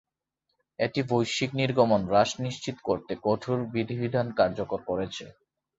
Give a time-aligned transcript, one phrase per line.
[0.79, 5.25] এটি বৈশ্বিক নির্গমন হ্রাস নিশ্চিত করতে কঠোর বিধিবিধান কার্যকর করেছে।